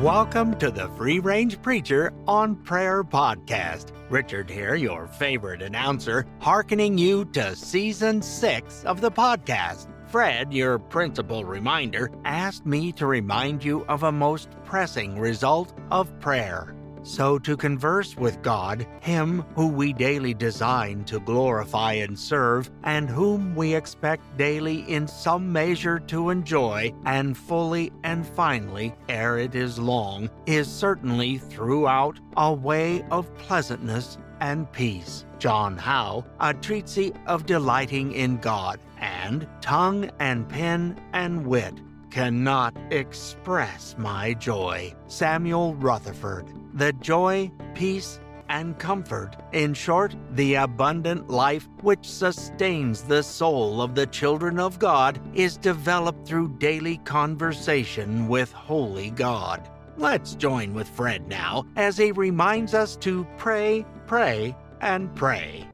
[0.00, 3.92] Welcome to the Free Range Preacher on Prayer podcast.
[4.08, 9.88] Richard here, your favorite announcer, hearkening you to season six of the podcast.
[10.06, 16.18] Fred, your principal reminder, asked me to remind you of a most pressing result of
[16.18, 16.74] prayer.
[17.02, 23.08] So, to converse with God, Him who we daily design to glorify and serve, and
[23.08, 29.54] whom we expect daily in some measure to enjoy, and fully and finally, ere it
[29.54, 35.24] is long, is certainly throughout a way of pleasantness and peace.
[35.38, 41.74] John Howe, a treatise of delighting in God, and tongue and pen and wit
[42.10, 44.94] cannot express my joy.
[45.06, 46.46] Samuel Rutherford.
[46.74, 53.94] The joy, peace, and comfort, in short, the abundant life which sustains the soul of
[53.94, 59.70] the children of God, is developed through daily conversation with Holy God.
[59.96, 65.68] Let's join with Fred now as he reminds us to pray, pray, and pray.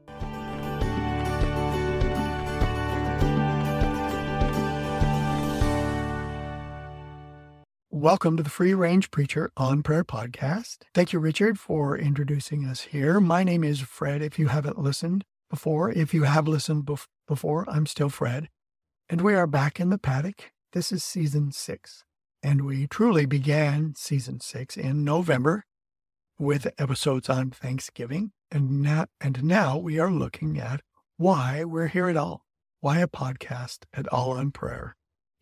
[8.07, 10.83] Welcome to the Free Range Preacher on Prayer podcast.
[10.93, 13.19] Thank you, Richard, for introducing us here.
[13.19, 14.21] My name is Fred.
[14.21, 18.47] If you haven't listened before, if you have listened bef- before, I'm still Fred.
[19.09, 20.53] And we are back in the paddock.
[20.71, 22.05] This is season six.
[22.41, 25.65] And we truly began season six in November
[26.39, 28.31] with episodes on Thanksgiving.
[28.49, 30.79] And now, and now we are looking at
[31.17, 32.45] why we're here at all.
[32.79, 34.95] Why a podcast at all on prayer.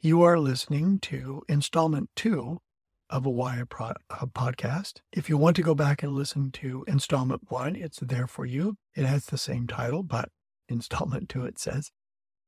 [0.05, 2.59] You are listening to installment two
[3.09, 4.99] of a Wire pro- a podcast.
[5.11, 8.75] If you want to go back and listen to installment one, it's there for you.
[8.93, 10.29] It has the same title, but
[10.69, 11.89] installment two, it says.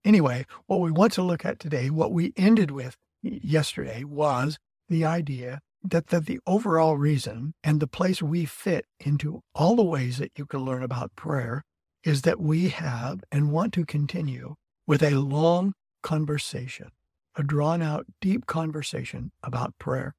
[0.05, 5.03] Anyway, what we want to look at today, what we ended with yesterday, was the
[5.03, 10.19] idea that, that the overall reason and the place we fit into all the ways
[10.19, 11.63] that you can learn about prayer
[12.03, 14.53] is that we have and want to continue
[14.85, 15.73] with a long
[16.03, 16.91] conversation
[17.37, 20.15] a drawn out, deep conversation about prayer.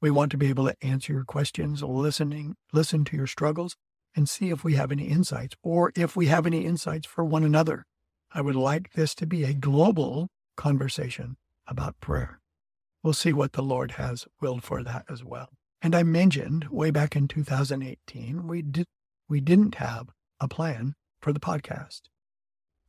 [0.00, 3.74] We want to be able to answer your questions, listening, listen to your struggles,
[4.14, 7.42] and see if we have any insights or if we have any insights for one
[7.42, 7.84] another.
[8.32, 11.36] I would like this to be a global conversation
[11.66, 12.38] about prayer.
[13.02, 15.48] We'll see what the Lord has willed for that as well.
[15.80, 18.86] And I mentioned way back in 2018, we did
[19.28, 20.08] we didn't have
[20.40, 22.02] a plan for the podcast.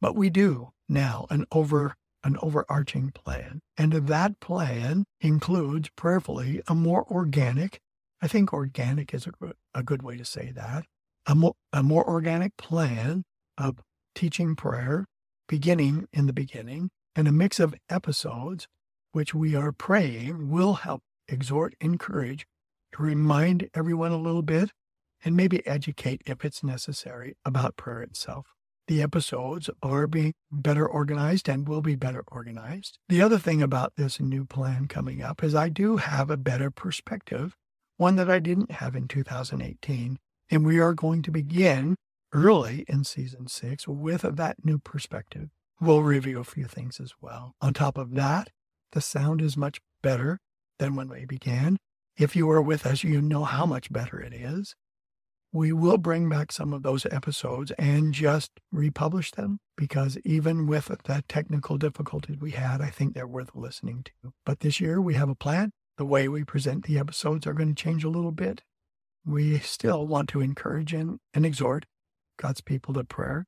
[0.02, 3.62] But we do now, an over an overarching plan.
[3.78, 7.80] And that plan includes prayerfully a more organic,
[8.22, 10.86] I think organic is a, a good way to say that,
[11.26, 13.24] a more, a more organic plan
[13.58, 13.80] of
[14.16, 15.06] teaching prayer,
[15.48, 18.68] beginning in the beginning, and a mix of episodes
[19.12, 22.46] which we are praying will help exhort, encourage,
[22.94, 24.72] to remind everyone a little bit,
[25.24, 28.48] and maybe educate if it's necessary about prayer itself.
[28.90, 32.98] The episodes are being better organized and will be better organized.
[33.08, 36.72] The other thing about this new plan coming up is I do have a better
[36.72, 37.56] perspective,
[37.98, 40.18] one that I didn't have in 2018.
[40.50, 41.98] And we are going to begin
[42.34, 45.50] early in season six with that new perspective.
[45.80, 47.54] We'll review a few things as well.
[47.62, 48.50] On top of that,
[48.94, 50.40] the sound is much better
[50.80, 51.78] than when we began.
[52.18, 54.74] If you were with us, you know how much better it is
[55.52, 60.86] we will bring back some of those episodes and just republish them because even with
[61.06, 64.34] the technical difficulties we had, I think they're worth listening to.
[64.46, 65.72] But this year we have a plan.
[65.98, 68.62] The way we present the episodes are going to change a little bit.
[69.26, 71.86] We still want to encourage and, and exhort
[72.38, 73.46] God's people to prayer.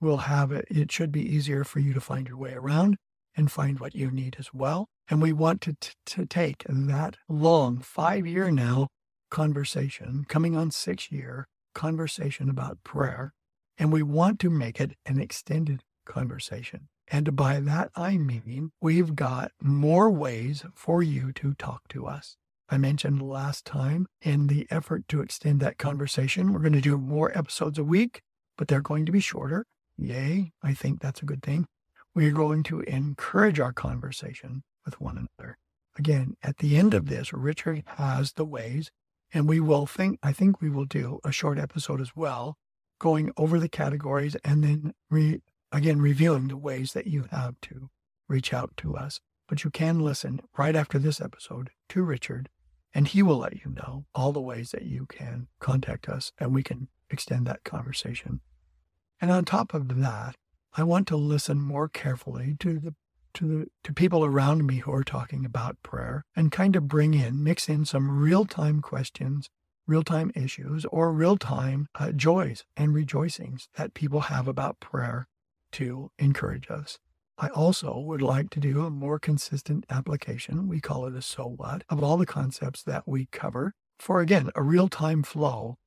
[0.00, 2.96] We'll have it, it should be easier for you to find your way around
[3.36, 4.88] and find what you need as well.
[5.08, 8.88] And we want to, t- to take that long five year now
[9.32, 13.32] conversation, coming on six year conversation about prayer.
[13.78, 16.88] And we want to make it an extended conversation.
[17.08, 22.36] And by that, I mean we've got more ways for you to talk to us.
[22.68, 26.98] I mentioned last time in the effort to extend that conversation, we're going to do
[26.98, 28.20] more episodes a week,
[28.58, 29.64] but they're going to be shorter.
[29.96, 30.52] Yay.
[30.62, 31.66] I think that's a good thing.
[32.14, 35.56] We're going to encourage our conversation with one another.
[35.98, 38.90] Again, at the end of this, Richard has the ways
[39.32, 42.56] and we will think, I think we will do a short episode as well,
[42.98, 45.40] going over the categories and then re,
[45.70, 47.90] again, reviewing the ways that you have to
[48.28, 49.20] reach out to us.
[49.48, 52.48] But you can listen right after this episode to Richard,
[52.94, 56.54] and he will let you know all the ways that you can contact us and
[56.54, 58.40] we can extend that conversation.
[59.20, 60.36] And on top of that,
[60.74, 62.94] I want to listen more carefully to the
[63.34, 67.14] to the to people around me who are talking about prayer and kind of bring
[67.14, 69.48] in, mix in some real-time questions,
[69.86, 75.26] real-time issues, or real-time uh, joys and rejoicings that people have about prayer
[75.72, 76.98] to encourage us.
[77.38, 81.44] I also would like to do a more consistent application, we call it a so
[81.44, 85.78] what, of all the concepts that we cover for, again, a real time flow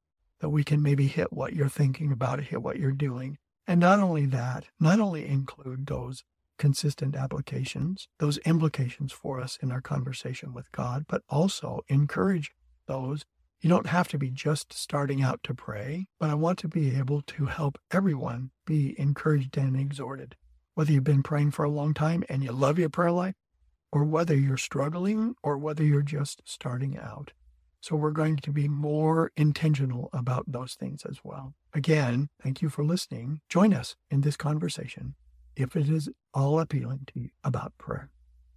[0.41, 3.37] that we can maybe hit what you're thinking about, hit what you're doing.
[3.67, 6.23] And not only that, not only include those
[6.57, 12.51] consistent applications, those implications for us in our conversation with God, but also encourage
[12.87, 13.25] those.
[13.61, 16.95] You don't have to be just starting out to pray, but I want to be
[16.95, 20.35] able to help everyone be encouraged and exhorted.
[20.75, 23.35] Whether you've been praying for a long time and you love your prayer life,
[23.91, 27.31] or whether you're struggling, or whether you're just starting out.
[27.79, 31.53] So we're going to be more intentional about those things as well.
[31.73, 33.41] Again, thank you for listening.
[33.47, 35.15] Join us in this conversation
[35.55, 38.09] if it is all appealing to you about prayer.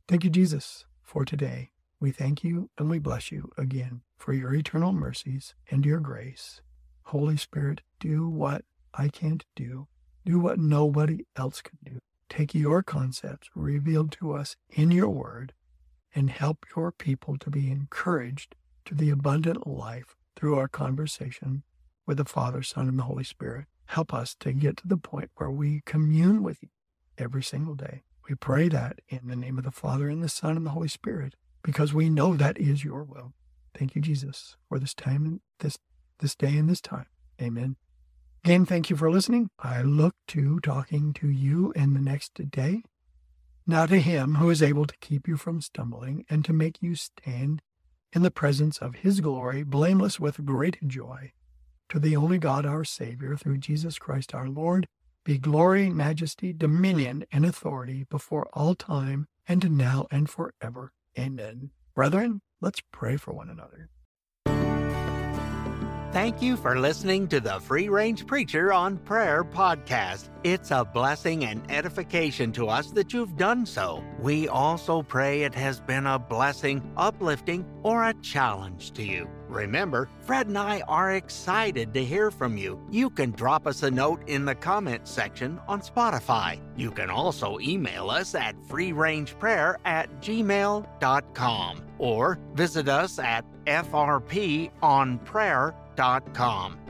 [0.07, 1.71] Thank you, Jesus, for today.
[2.01, 6.61] We thank you and we bless you again for your eternal mercies and your grace.
[7.05, 8.65] Holy Spirit, do what
[8.95, 9.89] I can't do.
[10.25, 11.99] Do what nobody else can do.
[12.29, 15.55] Take your concepts revealed to us in your word
[16.15, 18.55] and help your people to be encouraged
[18.85, 21.63] to the abundant life through our conversation
[22.07, 23.67] with the Father, Son, and the Holy Spirit.
[23.87, 26.69] Help us to get to the point where we commune with you
[27.19, 28.03] every single day.
[28.29, 30.89] We pray that in the name of the Father, and the Son, and the Holy
[30.89, 33.33] Spirit, because we know that is your will.
[33.77, 35.79] Thank you, Jesus, for this time and this
[36.21, 37.07] this day and this time.
[37.41, 37.77] Amen.
[38.45, 39.51] Again, thank you for listening.
[39.59, 42.83] I look to talking to you in the next day.
[43.67, 46.95] Now to him who is able to keep you from stumbling and to make you
[46.95, 47.63] stand
[48.13, 51.33] in the presence of his glory, blameless with great joy.
[51.91, 54.87] To the only God our Savior, through Jesus Christ our Lord,
[55.25, 60.93] be glory, majesty, dominion, and authority before all time, and now and forever.
[61.19, 61.71] Amen.
[61.95, 63.91] Brethren, let's pray for one another.
[66.11, 70.31] Thank you for listening to the Free Range Preacher on Prayer podcast.
[70.43, 74.03] It's a blessing and edification to us that you've done so.
[74.19, 79.29] We also pray it has been a blessing, uplifting, or a challenge to you.
[79.49, 82.81] Remember, Fred and I are excited to hear from you.
[82.91, 86.59] You can drop us a note in the comment section on Spotify.
[86.75, 95.75] You can also email us at freerangeprayer at gmail.com or visit us at frponprayer.com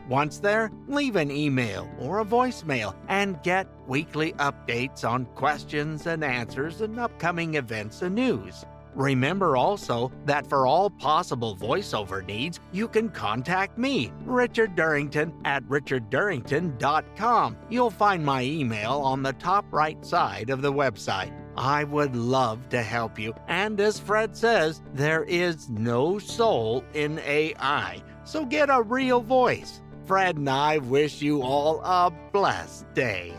[0.09, 6.25] once there, leave an email or a voicemail and get weekly updates on questions and
[6.25, 8.65] answers and upcoming events and news.
[8.95, 15.63] Remember also that for all possible voiceover needs, you can contact me, Richard Durrington, at
[15.65, 17.57] richarddurrington.com.
[17.69, 21.33] You'll find my email on the top right side of the website.
[21.59, 23.35] I would love to help you.
[23.49, 29.81] And as Fred says, there is no soul in AI so get a real voice.
[30.05, 33.33] Fred and I wish you all a blessed day.